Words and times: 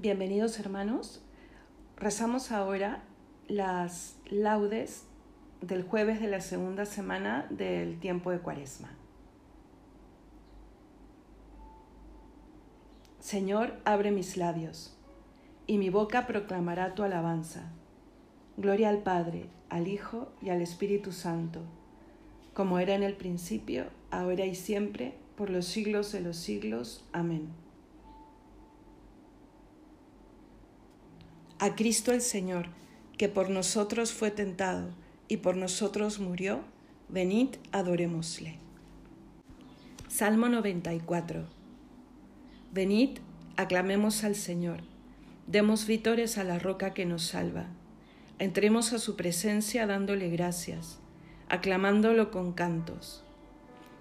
Bienvenidos 0.00 0.60
hermanos. 0.60 1.20
Rezamos 1.96 2.52
ahora 2.52 3.02
las 3.48 4.14
laudes 4.30 5.02
del 5.60 5.82
jueves 5.82 6.20
de 6.20 6.28
la 6.28 6.40
segunda 6.40 6.86
semana 6.86 7.48
del 7.50 7.98
tiempo 7.98 8.30
de 8.30 8.38
Cuaresma. 8.38 8.90
Señor, 13.18 13.74
abre 13.84 14.12
mis 14.12 14.36
labios, 14.36 14.96
y 15.66 15.78
mi 15.78 15.90
boca 15.90 16.28
proclamará 16.28 16.94
tu 16.94 17.02
alabanza. 17.02 17.72
Gloria 18.56 18.90
al 18.90 18.98
Padre, 18.98 19.46
al 19.68 19.88
Hijo 19.88 20.30
y 20.40 20.50
al 20.50 20.62
Espíritu 20.62 21.10
Santo, 21.10 21.62
como 22.54 22.78
era 22.78 22.94
en 22.94 23.02
el 23.02 23.14
principio, 23.14 23.86
ahora 24.12 24.46
y 24.46 24.54
siempre, 24.54 25.14
por 25.36 25.50
los 25.50 25.64
siglos 25.64 26.12
de 26.12 26.20
los 26.20 26.36
siglos. 26.36 27.04
Amén. 27.12 27.48
A 31.60 31.74
Cristo 31.74 32.12
el 32.12 32.22
Señor, 32.22 32.66
que 33.16 33.28
por 33.28 33.50
nosotros 33.50 34.12
fue 34.12 34.30
tentado 34.30 34.90
y 35.26 35.38
por 35.38 35.56
nosotros 35.56 36.20
murió, 36.20 36.60
venid, 37.08 37.48
adorémosle. 37.72 38.58
Salmo 40.06 40.48
94. 40.48 41.46
Venid, 42.72 43.18
aclamemos 43.56 44.22
al 44.22 44.36
Señor, 44.36 44.82
demos 45.48 45.88
vítores 45.88 46.38
a 46.38 46.44
la 46.44 46.60
roca 46.60 46.94
que 46.94 47.06
nos 47.06 47.24
salva. 47.24 47.66
Entremos 48.38 48.92
a 48.92 49.00
su 49.00 49.16
presencia 49.16 49.88
dándole 49.88 50.30
gracias, 50.30 51.00
aclamándolo 51.48 52.30
con 52.30 52.52
cantos. 52.52 53.24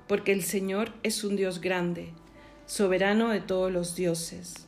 Porque 0.07 0.31
el 0.31 0.43
Señor 0.43 0.93
es 1.01 1.23
un 1.23 1.35
Dios 1.35 1.59
grande, 1.59 2.13
soberano 2.67 3.29
de 3.29 3.41
todos 3.41 3.71
los 3.71 3.95
dioses 3.95 4.67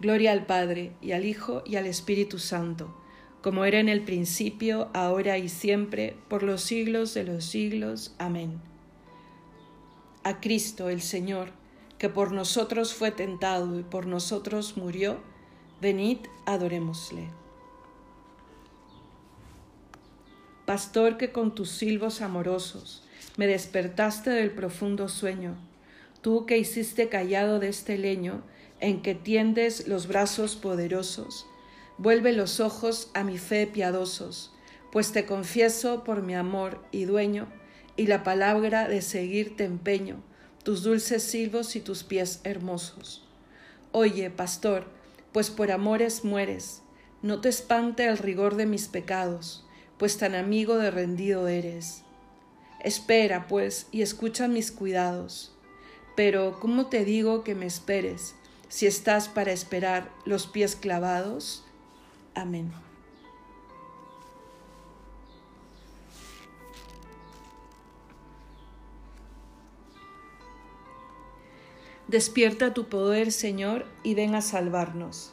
Gloria 0.00 0.32
al 0.32 0.46
Padre, 0.46 0.92
y 1.02 1.12
al 1.12 1.26
Hijo, 1.26 1.62
y 1.66 1.76
al 1.76 1.86
Espíritu 1.86 2.38
Santo, 2.38 2.96
como 3.42 3.66
era 3.66 3.80
en 3.80 3.90
el 3.90 4.02
principio, 4.02 4.88
ahora 4.94 5.36
y 5.36 5.50
siempre, 5.50 6.16
por 6.28 6.42
los 6.42 6.62
siglos 6.62 7.12
de 7.12 7.24
los 7.24 7.44
siglos. 7.44 8.14
Amén. 8.18 8.60
A 10.24 10.40
Cristo 10.40 10.88
el 10.88 11.02
Señor, 11.02 11.50
que 11.98 12.08
por 12.08 12.32
nosotros 12.32 12.94
fue 12.94 13.10
tentado 13.10 13.78
y 13.78 13.82
por 13.82 14.06
nosotros 14.06 14.78
murió, 14.78 15.20
venid, 15.82 16.18
adorémosle. 16.46 17.28
Pastor 20.64 21.18
que 21.18 21.30
con 21.30 21.54
tus 21.54 21.70
silbos 21.70 22.22
amorosos 22.22 23.04
me 23.36 23.46
despertaste 23.46 24.30
del 24.30 24.52
profundo 24.52 25.08
sueño, 25.08 25.56
tú 26.22 26.46
que 26.46 26.56
hiciste 26.56 27.10
callado 27.10 27.58
de 27.58 27.68
este 27.68 27.98
leño, 27.98 28.42
en 28.80 29.02
que 29.02 29.14
tiendes 29.14 29.86
los 29.86 30.06
brazos 30.06 30.56
poderosos. 30.56 31.46
Vuelve 31.98 32.32
los 32.32 32.60
ojos 32.60 33.10
a 33.14 33.24
mi 33.24 33.38
fe 33.38 33.66
piadosos, 33.66 34.52
pues 34.90 35.12
te 35.12 35.26
confieso 35.26 36.02
por 36.02 36.22
mi 36.22 36.34
amor 36.34 36.82
y 36.90 37.04
dueño, 37.04 37.46
y 37.96 38.06
la 38.06 38.24
palabra 38.24 38.88
de 38.88 39.02
seguirte 39.02 39.64
empeño, 39.64 40.22
tus 40.64 40.82
dulces 40.82 41.22
silbos 41.22 41.76
y 41.76 41.80
tus 41.80 42.02
pies 42.02 42.40
hermosos. 42.44 43.26
Oye, 43.92 44.30
pastor, 44.30 44.86
pues 45.32 45.50
por 45.50 45.70
amores 45.70 46.24
mueres, 46.24 46.82
no 47.22 47.40
te 47.40 47.50
espante 47.50 48.06
el 48.06 48.18
rigor 48.18 48.56
de 48.56 48.66
mis 48.66 48.88
pecados, 48.88 49.66
pues 49.98 50.16
tan 50.16 50.34
amigo 50.34 50.78
de 50.78 50.90
rendido 50.90 51.48
eres. 51.48 52.02
Espera, 52.82 53.46
pues, 53.46 53.88
y 53.92 54.00
escucha 54.00 54.48
mis 54.48 54.72
cuidados. 54.72 55.52
Pero, 56.16 56.58
¿cómo 56.60 56.86
te 56.86 57.04
digo 57.04 57.44
que 57.44 57.54
me 57.54 57.66
esperes? 57.66 58.34
Si 58.70 58.86
estás 58.86 59.28
para 59.28 59.52
esperar 59.52 60.10
los 60.24 60.46
pies 60.46 60.76
clavados. 60.76 61.64
Amén. 62.34 62.72
Despierta 72.06 72.72
tu 72.72 72.88
poder, 72.88 73.32
Señor, 73.32 73.86
y 74.02 74.14
ven 74.14 74.34
a 74.34 74.40
salvarnos. 74.40 75.32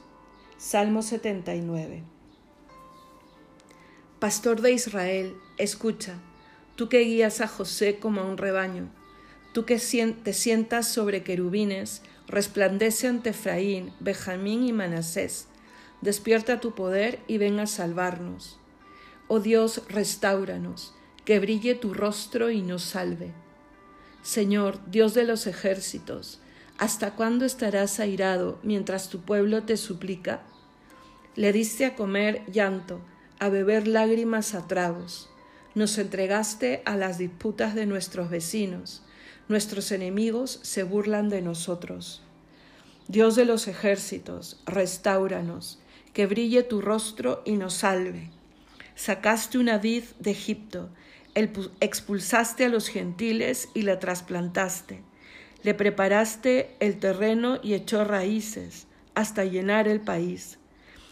Salmo 0.58 1.04
79. 1.04 2.04
Pastor 4.20 4.62
de 4.62 4.72
Israel, 4.72 5.38
escucha, 5.58 6.20
tú 6.76 6.90
que 6.90 7.00
guías 7.02 7.40
a 7.42 7.48
José 7.48 8.00
como 8.00 8.22
a 8.22 8.26
un 8.26 8.38
rebaño, 8.38 8.90
tú 9.54 9.66
que 9.66 9.78
te 9.78 10.34
sientas 10.34 10.88
sobre 10.88 11.24
querubines, 11.24 12.02
resplandece 12.28 13.08
ante 13.08 13.30
Efraín, 13.30 13.94
Benjamín 14.00 14.64
y 14.64 14.74
Manasés. 14.74 15.48
Despierta 16.02 16.60
tu 16.60 16.76
poder 16.76 17.20
y 17.28 17.38
ven 17.38 17.60
a 17.60 17.68
salvarnos. 17.68 18.60
Oh 19.28 19.40
Dios, 19.40 19.84
restauranos, 19.90 20.94
que 21.26 21.40
brille 21.40 21.76
tu 21.76 21.94
rostro 21.94 22.52
y 22.52 22.62
nos 22.62 22.84
salve. 22.84 23.32
Señor, 24.22 24.80
Dios 24.90 25.14
de 25.14 25.24
los 25.24 25.48
ejércitos, 25.48 26.40
¿hasta 26.78 27.16
cuándo 27.16 27.46
estarás 27.46 28.00
airado 28.00 28.60
mientras 28.62 29.10
tu 29.10 29.22
pueblo 29.22 29.64
te 29.64 29.78
suplica? 29.78 30.44
Le 31.36 31.52
diste 31.54 31.86
a 31.86 31.96
comer 31.96 32.44
llanto, 32.52 33.00
a 33.40 33.50
beber 33.50 33.88
lágrimas 33.88 34.54
a 34.54 34.68
tragos. 34.68 35.30
Nos 35.76 35.98
entregaste 35.98 36.82
a 36.86 36.96
las 36.98 37.18
disputas 37.18 37.74
de 37.76 37.86
nuestros 37.86 38.30
vecinos 38.30 39.04
Nuestros 39.50 39.94
enemigos 39.94 40.60
se 40.64 40.84
burlan 40.84 41.30
de 41.30 41.42
nosotros. 41.42 42.22
Dios 43.08 43.38
de 43.38 43.46
los 43.46 43.70
ejércitos, 43.70 44.62
restauranos, 44.66 45.80
que 46.12 46.26
brille 46.26 46.64
tu 46.64 46.82
rostro 46.82 47.44
y 47.46 47.54
nos 47.54 47.76
salve. 47.76 48.30
Sacaste 48.96 49.58
una 49.58 49.78
vid 49.78 50.04
de 50.20 50.32
Egipto, 50.32 50.90
expulsaste 51.80 52.66
a 52.66 52.70
los 52.70 52.90
gentiles 52.90 53.70
y 53.74 53.84
la 53.84 54.00
trasplantaste. 54.00 55.02
Le 55.64 55.74
preparaste 55.74 56.76
el 56.82 57.00
terreno 57.00 57.60
y 57.64 57.74
echó 57.74 58.04
raíces 58.04 58.88
hasta 59.16 59.46
llenar 59.46 59.88
el 59.88 60.02
país. 60.02 60.60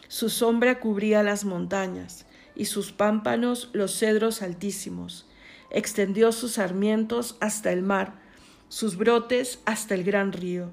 Su 0.09 0.29
sombra 0.29 0.81
cubría 0.81 1.23
las 1.23 1.45
montañas 1.45 2.25
y 2.53 2.65
sus 2.65 2.91
pámpanos 2.91 3.69
los 3.71 3.97
cedros 3.97 4.41
altísimos. 4.41 5.25
Extendió 5.69 6.33
sus 6.33 6.53
sarmientos 6.53 7.37
hasta 7.39 7.71
el 7.71 7.81
mar 7.81 8.24
sus 8.69 8.97
brotes 8.97 9.59
hasta 9.65 9.95
el 9.95 10.03
gran 10.03 10.33
río. 10.33 10.71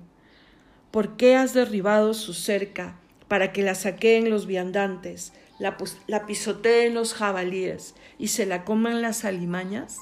¿Por 0.90 1.16
qué 1.16 1.36
has 1.36 1.54
derribado 1.54 2.14
su 2.14 2.34
cerca 2.34 2.98
para 3.28 3.52
que 3.52 3.62
la 3.62 3.74
saqueen 3.74 4.30
los 4.30 4.46
viandantes, 4.46 5.32
la, 5.58 6.26
pisoteen 6.26 6.94
los 6.94 7.14
jabalíes 7.14 7.94
y 8.18 8.28
se 8.28 8.46
la 8.46 8.64
coman 8.64 9.02
las 9.02 9.24
alimañas? 9.24 9.98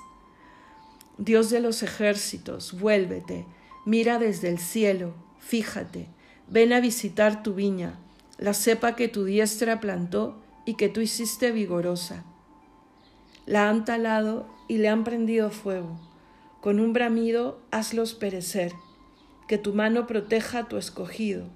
Dios 1.18 1.50
de 1.50 1.60
los 1.60 1.82
ejércitos, 1.82 2.78
vuélvete, 2.78 3.46
mira 3.84 4.18
desde 4.18 4.48
el 4.48 4.58
cielo, 4.58 5.14
fíjate, 5.38 6.08
ven 6.48 6.72
a 6.72 6.80
visitar 6.80 7.42
tu 7.42 7.54
viña, 7.54 7.98
la 8.38 8.54
cepa 8.54 8.96
que 8.96 9.08
tu 9.08 9.24
diestra 9.24 9.80
plantó 9.80 10.42
y 10.64 10.74
que 10.74 10.88
tú 10.88 11.00
hiciste 11.00 11.52
vigorosa. 11.52 12.24
La 13.46 13.68
han 13.68 13.84
talado 13.84 14.48
y 14.66 14.78
le 14.78 14.88
han 14.88 15.04
prendido 15.04 15.50
fuego 15.50 16.09
con 16.60 16.80
un 16.80 16.92
bramido 16.92 17.60
hazlos 17.70 18.14
perecer, 18.14 18.72
que 19.48 19.58
tu 19.58 19.74
mano 19.74 20.06
proteja 20.06 20.60
a 20.60 20.68
tu 20.68 20.76
escogido, 20.76 21.48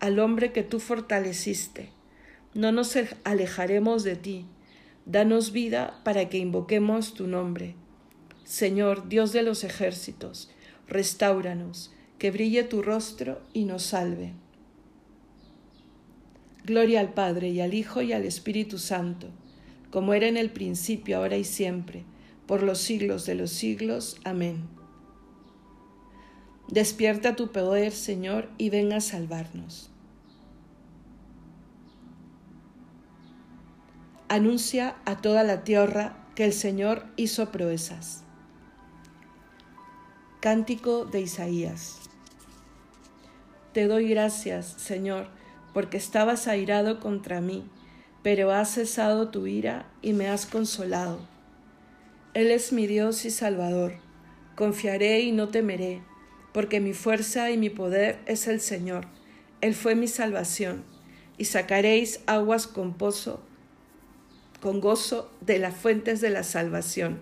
al 0.00 0.18
hombre 0.18 0.52
que 0.52 0.62
tú 0.62 0.80
fortaleciste. 0.80 1.90
No 2.54 2.72
nos 2.72 2.96
alejaremos 3.24 4.04
de 4.04 4.16
ti, 4.16 4.46
Danos 5.06 5.52
vida 5.52 6.00
para 6.02 6.30
que 6.30 6.38
invoquemos 6.38 7.12
tu 7.12 7.26
nombre. 7.26 7.74
Señor, 8.44 9.06
Dios 9.06 9.32
de 9.32 9.42
los 9.42 9.62
ejércitos, 9.62 10.50
restauranos, 10.88 11.92
que 12.18 12.30
brille 12.30 12.64
tu 12.64 12.80
rostro 12.80 13.42
y 13.52 13.66
nos 13.66 13.82
salve. 13.82 14.32
Gloria 16.64 17.00
al 17.00 17.12
Padre 17.12 17.50
y 17.50 17.60
al 17.60 17.74
Hijo 17.74 18.00
y 18.00 18.14
al 18.14 18.24
Espíritu 18.24 18.78
Santo, 18.78 19.28
como 19.90 20.14
era 20.14 20.26
en 20.26 20.38
el 20.38 20.48
principio, 20.48 21.18
ahora 21.18 21.36
y 21.36 21.44
siempre, 21.44 22.04
por 22.46 22.62
los 22.62 22.78
siglos 22.78 23.26
de 23.26 23.34
los 23.34 23.50
siglos. 23.50 24.18
Amén. 24.24 24.68
Despierta 26.68 27.36
tu 27.36 27.52
poder, 27.52 27.92
Señor, 27.92 28.48
y 28.58 28.70
ven 28.70 28.92
a 28.92 29.00
salvarnos. 29.00 29.90
Anuncia 34.28 34.96
a 35.04 35.20
toda 35.20 35.44
la 35.44 35.62
tierra 35.64 36.16
que 36.34 36.44
el 36.44 36.52
Señor 36.52 37.06
hizo 37.16 37.52
proezas. 37.52 38.24
Cántico 40.40 41.04
de 41.04 41.20
Isaías. 41.20 42.00
Te 43.72 43.86
doy 43.86 44.08
gracias, 44.08 44.66
Señor, 44.78 45.28
porque 45.72 45.96
estabas 45.96 46.48
airado 46.48 47.00
contra 47.00 47.40
mí, 47.40 47.64
pero 48.22 48.50
has 48.50 48.74
cesado 48.74 49.28
tu 49.28 49.46
ira 49.46 49.86
y 50.00 50.12
me 50.12 50.28
has 50.28 50.46
consolado. 50.46 51.33
Él 52.34 52.50
es 52.50 52.72
mi 52.72 52.86
Dios 52.86 53.24
y 53.24 53.30
Salvador. 53.30 53.94
Confiaré 54.56 55.20
y 55.20 55.32
no 55.32 55.48
temeré, 55.48 56.02
porque 56.52 56.80
mi 56.80 56.92
fuerza 56.92 57.50
y 57.50 57.56
mi 57.56 57.70
poder 57.70 58.18
es 58.26 58.46
el 58.46 58.60
Señor. 58.60 59.06
Él 59.60 59.74
fue 59.74 59.94
mi 59.94 60.08
salvación, 60.08 60.84
y 61.38 61.46
sacaréis 61.46 62.20
aguas 62.26 62.66
con 62.66 62.94
pozo, 62.94 63.42
con 64.60 64.80
gozo 64.80 65.32
de 65.40 65.58
las 65.58 65.74
fuentes 65.74 66.20
de 66.20 66.30
la 66.30 66.42
salvación. 66.44 67.20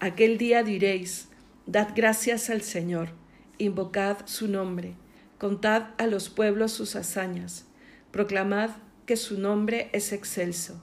Aquel 0.00 0.38
día 0.38 0.62
diréis, 0.62 1.28
Dad 1.66 1.90
gracias 1.94 2.50
al 2.50 2.62
Señor, 2.62 3.10
invocad 3.58 4.18
su 4.26 4.48
nombre 4.48 4.94
Contad 5.38 5.88
a 5.98 6.06
los 6.06 6.30
pueblos 6.30 6.72
sus 6.72 6.96
hazañas, 6.96 7.66
proclamad 8.10 8.70
que 9.04 9.16
su 9.16 9.38
nombre 9.38 9.90
es 9.92 10.12
excelso. 10.12 10.80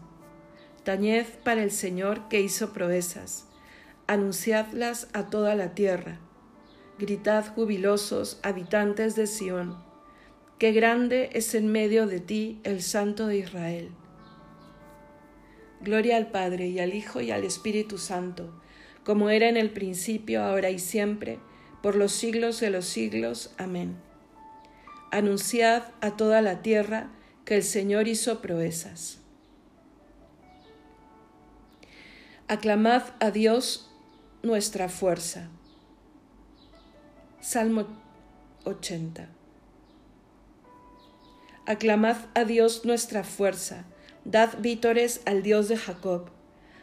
Tañed 0.83 1.25
para 1.43 1.63
el 1.63 1.71
Señor 1.71 2.27
que 2.27 2.41
hizo 2.41 2.73
proezas, 2.73 3.47
anunciadlas 4.07 5.07
a 5.13 5.29
toda 5.29 5.55
la 5.55 5.73
tierra. 5.73 6.19
Gritad 6.99 7.45
jubilosos, 7.53 8.39
habitantes 8.43 9.15
de 9.15 9.27
Sión, 9.27 9.77
qué 10.59 10.71
grande 10.71 11.29
es 11.33 11.55
en 11.55 11.67
medio 11.67 12.07
de 12.07 12.19
ti 12.19 12.59
el 12.63 12.81
Santo 12.81 13.27
de 13.27 13.37
Israel. 13.37 13.89
Gloria 15.81 16.17
al 16.17 16.31
Padre 16.31 16.67
y 16.67 16.79
al 16.79 16.93
Hijo 16.93 17.21
y 17.21 17.31
al 17.31 17.43
Espíritu 17.43 17.97
Santo, 17.97 18.53
como 19.03 19.29
era 19.29 19.49
en 19.49 19.57
el 19.57 19.71
principio, 19.71 20.43
ahora 20.43 20.69
y 20.69 20.79
siempre, 20.79 21.39
por 21.81 21.95
los 21.95 22.11
siglos 22.11 22.59
de 22.59 22.69
los 22.69 22.85
siglos. 22.85 23.53
Amén 23.57 23.97
anunciad 25.13 25.83
a 26.01 26.17
toda 26.17 26.41
la 26.41 26.63
tierra 26.63 27.11
que 27.45 27.55
el 27.55 27.63
Señor 27.63 28.07
hizo 28.07 28.41
proezas. 28.41 29.19
Aclamad 32.49 33.03
a 33.21 33.31
Dios 33.31 33.89
nuestra 34.41 34.89
fuerza. 34.89 35.47
Salmo 37.39 37.87
80. 38.65 39.29
Aclamad 41.65 42.17
a 42.35 42.43
Dios 42.43 42.83
nuestra 42.83 43.23
fuerza, 43.23 43.85
dad 44.25 44.57
vítores 44.59 45.21
al 45.25 45.41
Dios 45.41 45.69
de 45.69 45.77
Jacob. 45.77 46.31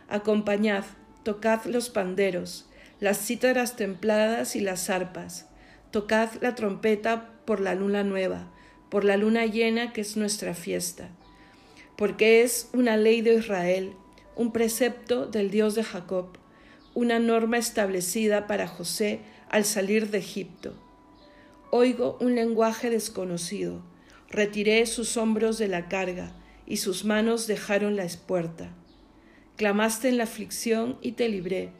Acompañad, 0.09 0.85
tocad 1.25 1.67
los 1.67 1.91
panderos, 1.91 2.67
las 2.99 3.19
cítaras 3.19 3.77
templadas 3.77 4.57
y 4.57 4.61
las 4.61 4.89
arpas. 4.89 5.47
Tocad 5.91 6.31
la 6.41 6.55
trompeta 6.55 7.33
por 7.45 7.61
la 7.61 7.75
luna 7.75 8.03
nueva, 8.03 8.51
por 8.89 9.05
la 9.05 9.19
luna 9.19 9.45
llena 9.45 9.93
que 9.93 10.01
es 10.01 10.17
nuestra 10.17 10.55
fiesta, 10.55 11.11
porque 11.99 12.43
es 12.43 12.71
una 12.73 12.97
ley 12.97 13.21
de 13.21 13.35
Israel, 13.35 13.93
un 14.37 14.53
precepto 14.53 15.27
del 15.27 15.51
Dios 15.51 15.75
de 15.75 15.85
Jacob, 15.85 16.39
una 16.95 17.19
norma 17.19 17.59
establecida 17.59 18.47
para 18.47 18.67
José 18.67 19.21
al 19.49 19.65
salir 19.65 20.11
de 20.11 20.19
Egipto. 20.19 20.75
Oigo 21.71 22.19
un 22.21 22.35
lenguaje 22.35 22.91
desconocido, 22.91 23.83
retiré 24.29 24.85
sus 24.87 25.17
hombros 25.17 25.59
de 25.59 25.69
la 25.69 25.89
carga, 25.89 26.33
y 26.67 26.77
sus 26.77 27.05
manos 27.05 27.47
dejaron 27.47 27.97
la 27.97 28.05
espuerta. 28.05 28.73
Clamaste 29.57 30.09
en 30.09 30.19
la 30.19 30.25
aflicción 30.25 30.99
y 31.01 31.13
te 31.13 31.29
libré, 31.29 31.73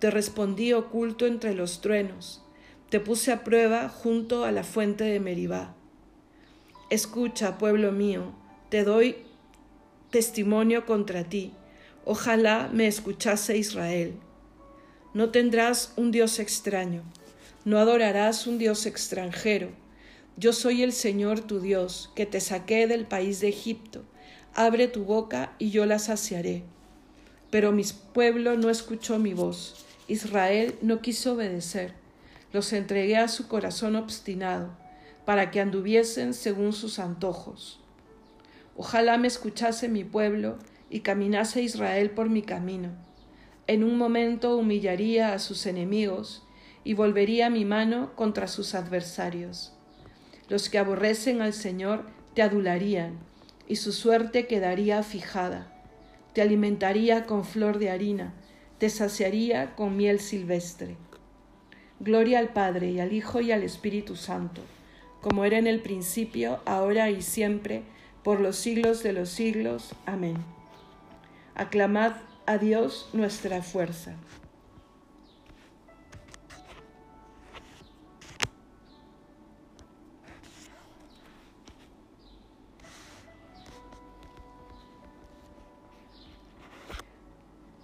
te 0.00 0.10
respondí 0.10 0.72
oculto 0.72 1.26
entre 1.26 1.54
los 1.54 1.80
truenos 1.80 2.42
te 2.92 3.00
puse 3.00 3.32
a 3.32 3.42
prueba 3.42 3.88
junto 3.88 4.44
a 4.44 4.52
la 4.52 4.64
fuente 4.64 5.04
de 5.04 5.18
Meribá. 5.18 5.74
Escucha, 6.90 7.56
pueblo 7.56 7.90
mío, 7.90 8.34
te 8.68 8.84
doy 8.84 9.16
testimonio 10.10 10.84
contra 10.84 11.24
ti. 11.24 11.54
Ojalá 12.04 12.70
me 12.72 12.86
escuchase 12.86 13.56
Israel. 13.56 14.14
No 15.14 15.30
tendrás 15.30 15.92
un 15.96 16.10
Dios 16.10 16.38
extraño, 16.38 17.02
no 17.64 17.78
adorarás 17.78 18.46
un 18.46 18.58
Dios 18.58 18.86
extranjero. 18.86 19.70
Yo 20.36 20.52
soy 20.52 20.82
el 20.82 20.92
Señor 20.92 21.40
tu 21.40 21.60
Dios, 21.60 22.10
que 22.14 22.26
te 22.26 22.40
saqué 22.40 22.86
del 22.86 23.06
país 23.06 23.40
de 23.40 23.48
Egipto. 23.48 24.04
Abre 24.54 24.88
tu 24.88 25.04
boca 25.04 25.52
y 25.58 25.70
yo 25.70 25.86
la 25.86 25.98
saciaré. 25.98 26.64
Pero 27.50 27.72
mi 27.72 27.84
pueblo 28.12 28.56
no 28.56 28.70
escuchó 28.70 29.18
mi 29.18 29.34
voz, 29.34 29.84
Israel 30.08 30.74
no 30.80 31.00
quiso 31.02 31.34
obedecer 31.34 32.02
los 32.52 32.72
entregué 32.72 33.16
a 33.16 33.28
su 33.28 33.48
corazón 33.48 33.96
obstinado, 33.96 34.70
para 35.24 35.50
que 35.50 35.60
anduviesen 35.60 36.34
según 36.34 36.72
sus 36.72 36.98
antojos. 36.98 37.80
Ojalá 38.76 39.18
me 39.18 39.28
escuchase 39.28 39.88
mi 39.88 40.04
pueblo 40.04 40.58
y 40.92 41.00
caminase 41.00 41.62
Israel 41.62 42.10
por 42.10 42.28
mi 42.28 42.42
camino. 42.42 42.90
En 43.66 43.82
un 43.82 43.96
momento 43.96 44.58
humillaría 44.58 45.32
a 45.32 45.38
sus 45.38 45.64
enemigos 45.64 46.46
y 46.84 46.92
volvería 46.92 47.48
mi 47.48 47.64
mano 47.64 48.14
contra 48.14 48.46
sus 48.46 48.74
adversarios. 48.74 49.72
Los 50.50 50.68
que 50.68 50.78
aborrecen 50.78 51.40
al 51.40 51.54
Señor 51.54 52.04
te 52.34 52.42
adularían, 52.42 53.18
y 53.66 53.76
su 53.76 53.92
suerte 53.92 54.46
quedaría 54.46 55.02
fijada. 55.02 55.72
Te 56.34 56.42
alimentaría 56.42 57.24
con 57.24 57.44
flor 57.44 57.78
de 57.78 57.88
harina, 57.88 58.34
te 58.76 58.90
saciaría 58.90 59.74
con 59.74 59.96
miel 59.96 60.20
silvestre. 60.20 60.96
Gloria 62.00 62.38
al 62.38 62.52
Padre 62.52 62.90
y 62.90 63.00
al 63.00 63.14
Hijo 63.14 63.40
y 63.40 63.50
al 63.50 63.62
Espíritu 63.62 64.14
Santo, 64.14 64.60
como 65.22 65.46
era 65.46 65.56
en 65.56 65.66
el 65.66 65.80
principio, 65.80 66.60
ahora 66.66 67.08
y 67.08 67.22
siempre, 67.22 67.82
por 68.22 68.40
los 68.40 68.56
siglos 68.56 69.02
de 69.02 69.14
los 69.14 69.30
siglos. 69.30 69.94
Amén. 70.04 70.61
Aclamad 71.54 72.12
a 72.46 72.56
Dios 72.56 73.10
nuestra 73.12 73.62
fuerza. 73.62 74.16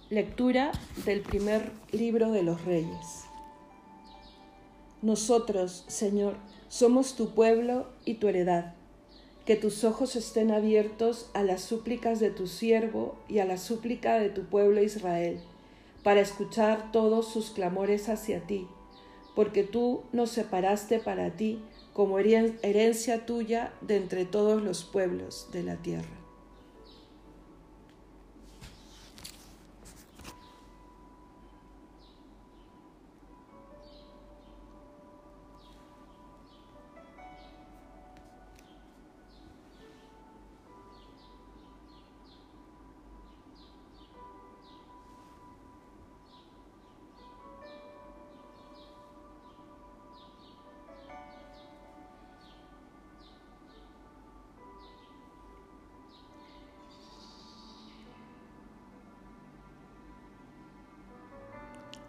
Lectura 0.09 0.71
del 1.05 1.21
primer 1.21 1.71
libro 1.91 2.31
de 2.31 2.41
los 2.41 2.65
Reyes. 2.65 3.25
Nosotros, 5.03 5.85
Señor, 5.87 6.35
somos 6.67 7.15
tu 7.15 7.35
pueblo 7.35 7.87
y 8.03 8.15
tu 8.15 8.27
heredad. 8.27 8.78
Que 9.49 9.55
tus 9.55 9.83
ojos 9.83 10.15
estén 10.15 10.51
abiertos 10.51 11.31
a 11.33 11.41
las 11.41 11.61
súplicas 11.61 12.19
de 12.19 12.29
tu 12.29 12.45
siervo 12.45 13.15
y 13.27 13.39
a 13.39 13.45
la 13.45 13.57
súplica 13.57 14.19
de 14.19 14.29
tu 14.29 14.43
pueblo 14.43 14.79
Israel, 14.83 15.39
para 16.03 16.19
escuchar 16.19 16.91
todos 16.91 17.33
sus 17.33 17.49
clamores 17.49 18.09
hacia 18.09 18.41
ti, 18.41 18.67
porque 19.35 19.63
tú 19.63 20.03
nos 20.11 20.29
separaste 20.29 20.99
para 20.99 21.31
ti 21.31 21.63
como 21.93 22.19
herencia 22.19 23.25
tuya 23.25 23.73
de 23.81 23.97
entre 23.97 24.25
todos 24.25 24.61
los 24.61 24.83
pueblos 24.83 25.47
de 25.51 25.63
la 25.63 25.77
tierra. 25.77 26.18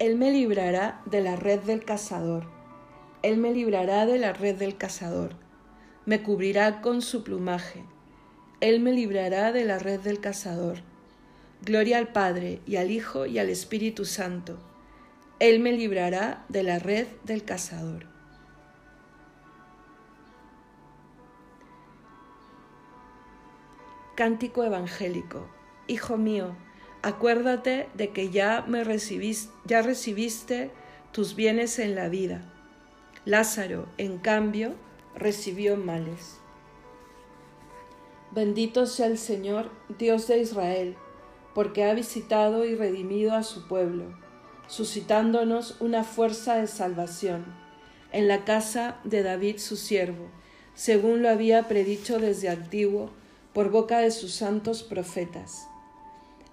Él 0.00 0.16
me 0.16 0.30
librará 0.30 1.02
de 1.04 1.20
la 1.20 1.36
red 1.36 1.60
del 1.60 1.84
cazador. 1.84 2.44
Él 3.22 3.36
me 3.36 3.52
librará 3.52 4.06
de 4.06 4.16
la 4.16 4.32
red 4.32 4.56
del 4.56 4.78
cazador. 4.78 5.34
Me 6.06 6.22
cubrirá 6.22 6.80
con 6.80 7.02
su 7.02 7.22
plumaje. 7.22 7.84
Él 8.62 8.80
me 8.80 8.92
librará 8.92 9.52
de 9.52 9.66
la 9.66 9.78
red 9.78 10.00
del 10.00 10.18
cazador. 10.18 10.78
Gloria 11.60 11.98
al 11.98 12.08
Padre 12.08 12.62
y 12.66 12.76
al 12.76 12.90
Hijo 12.90 13.26
y 13.26 13.38
al 13.38 13.50
Espíritu 13.50 14.06
Santo. 14.06 14.58
Él 15.38 15.60
me 15.60 15.72
librará 15.72 16.46
de 16.48 16.62
la 16.62 16.78
red 16.78 17.06
del 17.24 17.44
cazador. 17.44 18.06
Cántico 24.14 24.64
Evangélico. 24.64 25.46
Hijo 25.88 26.16
mío, 26.16 26.56
acuérdate 27.02 27.88
de 27.94 28.10
que 28.10 28.30
ya 28.30 28.64
me 28.66 28.84
recibiste, 28.84 29.52
ya 29.64 29.82
recibiste 29.82 30.70
tus 31.12 31.34
bienes 31.34 31.78
en 31.78 31.94
la 31.94 32.08
vida. 32.08 32.42
Lázaro, 33.24 33.86
en 33.98 34.18
cambio, 34.18 34.74
recibió 35.14 35.76
males. 35.76 36.38
Bendito 38.32 38.86
sea 38.86 39.06
el 39.06 39.18
Señor, 39.18 39.70
Dios 39.98 40.28
de 40.28 40.38
Israel, 40.38 40.96
porque 41.54 41.84
ha 41.84 41.94
visitado 41.94 42.64
y 42.64 42.76
redimido 42.76 43.34
a 43.34 43.42
su 43.42 43.66
pueblo, 43.66 44.04
suscitándonos 44.68 45.80
una 45.80 46.04
fuerza 46.04 46.54
de 46.54 46.68
salvación 46.68 47.44
en 48.12 48.28
la 48.28 48.44
casa 48.44 48.98
de 49.04 49.22
David 49.22 49.58
su 49.58 49.76
siervo, 49.76 50.28
según 50.74 51.22
lo 51.22 51.28
había 51.28 51.68
predicho 51.68 52.18
desde 52.18 52.48
antiguo 52.48 53.10
por 53.52 53.70
boca 53.70 53.98
de 53.98 54.10
sus 54.10 54.32
santos 54.32 54.82
profetas. 54.82 55.69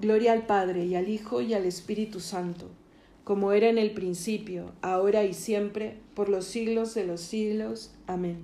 Gloria 0.00 0.32
al 0.32 0.46
Padre 0.46 0.86
y 0.86 0.94
al 0.94 1.10
Hijo 1.10 1.42
y 1.42 1.52
al 1.52 1.66
Espíritu 1.66 2.20
Santo, 2.20 2.70
como 3.22 3.52
era 3.52 3.68
en 3.68 3.76
el 3.76 3.90
principio, 3.90 4.72
ahora 4.80 5.24
y 5.24 5.34
siempre, 5.34 5.98
por 6.14 6.30
los 6.30 6.46
siglos 6.46 6.94
de 6.94 7.04
los 7.04 7.20
siglos. 7.20 7.92
Amén. 8.06 8.38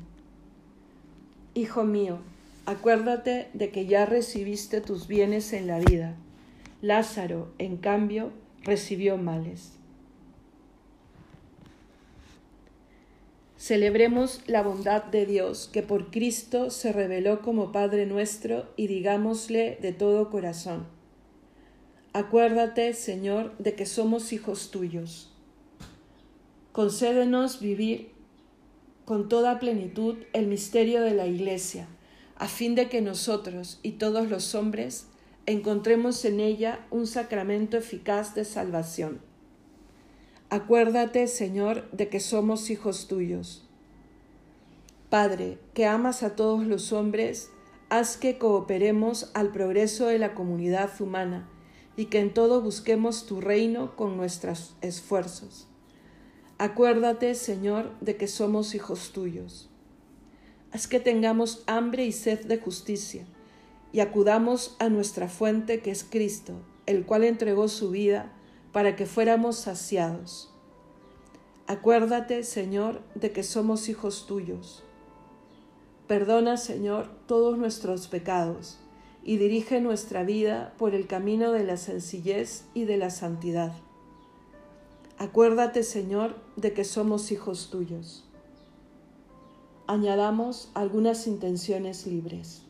Hijo 1.55 1.85
mío, 1.85 2.19
acuérdate 2.67 3.49
de 3.55 3.71
que 3.71 3.87
ya 3.87 4.05
recibiste 4.05 4.83
tus 4.83 5.09
bienes 5.09 5.55
en 5.55 5.67
la 5.67 5.79
vida. 5.79 6.15
Lázaro, 6.83 7.49
en 7.57 7.79
cambio, 7.79 8.33
recibió 8.63 9.17
males. 9.17 9.73
Celebremos 13.57 14.43
la 14.47 14.63
bondad 14.63 15.05
de 15.05 15.25
Dios 15.25 15.71
que 15.73 15.83
por 15.83 16.11
Cristo 16.11 16.69
se 16.69 16.93
reveló 16.93 17.41
como 17.41 17.73
Padre 17.73 18.05
nuestro 18.05 18.67
y 18.77 18.89
digámosle 18.89 19.79
de 19.81 19.93
todo 19.93 20.29
corazón. 20.29 20.96
Acuérdate, 22.17 22.95
Señor, 22.95 23.55
de 23.59 23.75
que 23.75 23.85
somos 23.85 24.33
hijos 24.33 24.71
tuyos. 24.71 25.31
Concédenos 26.73 27.61
vivir 27.61 28.11
con 29.05 29.29
toda 29.29 29.59
plenitud 29.59 30.17
el 30.33 30.47
misterio 30.47 31.03
de 31.03 31.13
la 31.13 31.27
Iglesia, 31.27 31.89
a 32.37 32.49
fin 32.49 32.75
de 32.75 32.89
que 32.89 33.03
nosotros 33.03 33.81
y 33.83 33.93
todos 33.93 34.31
los 34.31 34.55
hombres 34.55 35.09
encontremos 35.45 36.25
en 36.25 36.41
ella 36.41 36.87
un 36.91 37.07
sacramento 37.07 37.77
eficaz 37.77 38.35
de 38.35 38.47
salvación 38.47 39.21
Acuérdate, 40.49 41.27
Señor, 41.27 41.87
de 41.91 42.09
que 42.09 42.21
somos 42.21 42.71
hijos 42.71 43.09
tuyos. 43.09 43.69
Padre, 45.11 45.59
que 45.75 45.85
amas 45.85 46.23
a 46.23 46.35
todos 46.35 46.67
los 46.67 46.95
hombres, 46.95 47.51
haz 47.91 48.17
que 48.17 48.39
cooperemos 48.39 49.31
al 49.35 49.53
progreso 49.53 50.07
de 50.07 50.19
la 50.19 50.33
comunidad 50.33 50.99
humana 50.99 51.51
y 51.97 52.07
que 52.07 52.21
en 52.21 52.33
todo 52.33 52.61
busquemos 52.61 53.26
tu 53.26 53.41
reino 53.41 53.97
con 53.97 54.17
nuestros 54.17 54.76
esfuerzos. 54.83 55.67
Acuérdate, 56.59 57.35
Señor, 57.35 57.93
de 58.00 58.17
que 58.17 58.29
somos 58.29 58.75
hijos 58.75 59.12
tuyos. 59.12 59.71
Haz 60.73 60.87
que 60.87 61.00
tengamos 61.00 61.62
hambre 61.67 62.05
y 62.05 62.12
sed 62.12 62.47
de 62.47 62.59
justicia 62.59 63.26
y 63.93 64.00
acudamos 64.00 64.76
a 64.79 64.88
nuestra 64.88 65.29
fuente 65.29 65.81
que 65.81 65.91
es 65.91 66.05
Cristo, 66.05 66.55
el 66.87 67.07
cual 67.07 67.25
entregó 67.25 67.69
su 67.69 67.91
vida 67.91 68.33
para 68.73 68.95
que 68.97 69.07
fuéramos 69.07 69.57
saciados. 69.57 70.53
Acuérdate, 71.67 72.43
Señor, 72.43 73.03
de 73.15 73.33
que 73.33 73.43
somos 73.43 73.88
hijos 73.88 74.26
tuyos. 74.26 74.85
Perdona, 76.07 76.57
Señor, 76.57 77.09
todos 77.26 77.59
nuestros 77.59 78.07
pecados 78.07 78.79
y 79.26 79.38
dirige 79.38 79.80
nuestra 79.80 80.23
vida 80.23 80.73
por 80.78 80.95
el 80.95 81.09
camino 81.09 81.50
de 81.50 81.64
la 81.64 81.76
sencillez 81.76 82.64
y 82.75 82.85
de 82.85 82.97
la 82.97 83.11
santidad. 83.11 83.73
Acuérdate, 85.18 85.83
Señor, 85.83 86.37
de 86.54 86.73
que 86.73 86.85
somos 86.85 87.33
hijos 87.33 87.68
tuyos. 87.68 88.25
Añadamos 89.88 90.71
algunas 90.75 91.26
intenciones 91.26 92.06
libres. 92.06 92.62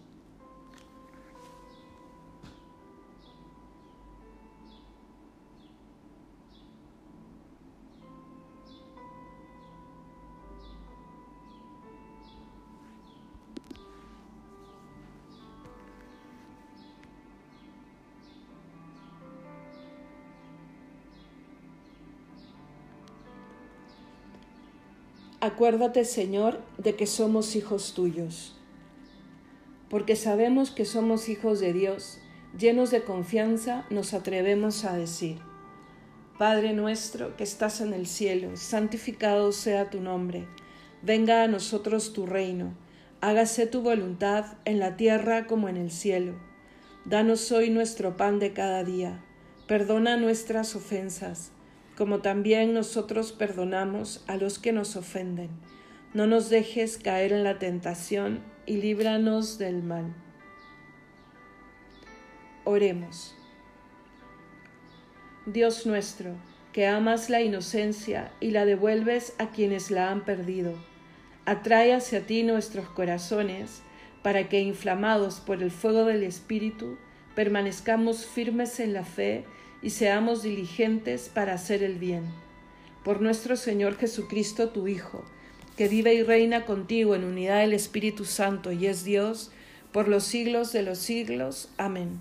Acuérdate, 25.47 26.05
Señor, 26.05 26.61
de 26.77 26.97
que 26.97 27.07
somos 27.07 27.55
hijos 27.55 27.95
tuyos. 27.95 28.57
Porque 29.89 30.17
sabemos 30.17 30.73
que 30.73 30.85
somos 30.85 31.29
hijos 31.29 31.61
de 31.61 31.73
Dios, 31.73 32.19
llenos 32.59 32.91
de 32.91 33.05
confianza, 33.05 33.87
nos 33.89 34.13
atrevemos 34.13 34.85
a 34.85 34.97
decir, 34.97 35.39
Padre 36.37 36.73
nuestro 36.73 37.37
que 37.37 37.45
estás 37.45 37.81
en 37.81 37.95
el 37.95 38.09
cielo, 38.09 38.57
santificado 38.57 39.53
sea 39.53 39.89
tu 39.89 40.01
nombre, 40.01 40.49
venga 41.03 41.45
a 41.45 41.47
nosotros 41.47 42.13
tu 42.13 42.27
reino, 42.27 42.77
hágase 43.21 43.69
tu 43.69 43.83
voluntad 43.83 44.57
en 44.65 44.81
la 44.81 44.97
tierra 44.97 45.47
como 45.47 45.69
en 45.69 45.77
el 45.77 45.93
cielo. 45.93 46.35
Danos 47.05 47.53
hoy 47.53 47.71
nuestro 47.71 48.17
pan 48.17 48.41
de 48.41 48.53
cada 48.53 48.83
día, 48.83 49.23
perdona 49.69 50.17
nuestras 50.17 50.75
ofensas 50.75 51.53
como 51.97 52.21
también 52.21 52.75
nosotros 52.75 53.33
perdonamos 53.33 54.23
a 54.27 54.37
los 54.37 54.59
que 54.59 54.73
nos 54.73 54.97
ofenden. 54.97 55.51
No 56.13 56.27
nos 56.27 56.51
dejes 56.51 56.99
caer 56.99 57.33
en 57.33 57.43
la 57.43 57.59
tentación 57.59 58.41
y 58.67 58.77
líbranos 58.77 59.59
del 59.59 59.83
mal. 59.83 60.15
Oremos. 62.65 63.35
Dios 65.47 65.87
nuestro, 65.87 66.33
que 66.73 66.87
amas 66.87 67.31
la 67.31 67.41
inocencia 67.41 68.33
y 68.41 68.51
la 68.51 68.65
devuelves 68.65 69.35
a 69.39 69.51
quienes 69.51 69.91
la 69.91 70.11
han 70.11 70.25
perdido, 70.25 70.75
atrae 71.45 71.95
hacia 71.95 72.27
ti 72.27 72.43
nuestros 72.43 72.89
corazones 72.89 73.83
para 74.23 74.49
que, 74.49 74.61
inflamados 74.61 75.41
por 75.41 75.63
el 75.63 75.71
fuego 75.71 76.05
del 76.05 76.25
Espíritu, 76.25 76.99
permanezcamos 77.35 78.27
firmes 78.27 78.81
en 78.81 78.93
la 78.93 79.05
fe 79.05 79.45
y 79.83 79.91
seamos 79.91 80.43
diligentes 80.43 81.31
para 81.33 81.55
hacer 81.55 81.83
el 81.83 81.99
bien. 81.99 82.25
por 83.05 83.21
nuestro 83.23 83.55
Señor 83.55 83.97
Jesucristo, 83.97 84.71
tu 84.71 84.89
Hijo, 84.89 85.25
que 85.77 85.87
vive 85.87 86.15
y 86.15 86.25
reina 86.25 86.65
contigo 86.65 87.15
en 87.15 87.23
unidad 87.23 87.61
del 87.61 87.73
Espíritu 87.73 88.25
Santo 88.25 88.73
y 88.73 88.87
es 88.87 89.05
Dios, 89.05 89.53
por 89.93 90.09
los 90.09 90.25
siglos 90.25 90.73
de 90.73 90.83
los 90.83 90.99
siglos. 90.99 91.69
Amén. 91.79 92.19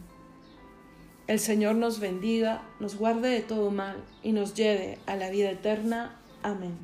El 1.27 1.39
Señor 1.39 1.75
nos 1.75 1.99
bendiga, 1.99 2.61
nos 2.79 2.97
guarde 2.97 3.29
de 3.29 3.41
todo 3.41 3.71
mal 3.71 3.97
y 4.21 4.31
nos 4.31 4.53
lleve 4.53 4.99
a 5.07 5.15
la 5.15 5.31
vida 5.31 5.49
eterna. 5.49 6.19
Amén. 6.43 6.77